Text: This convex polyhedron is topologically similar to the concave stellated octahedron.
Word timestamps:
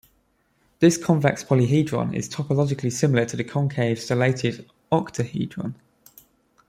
This 0.79 0.97
convex 0.97 1.43
polyhedron 1.43 2.15
is 2.15 2.27
topologically 2.27 2.91
similar 2.91 3.23
to 3.25 3.37
the 3.37 3.43
concave 3.43 3.99
stellated 3.99 4.67
octahedron. 4.91 5.75